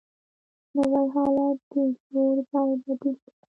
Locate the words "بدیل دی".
2.83-3.31